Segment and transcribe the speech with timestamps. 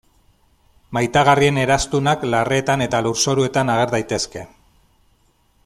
[0.97, 4.47] Maitagarrien eraztunak larreetan eta lurzoruetan ager daitezke.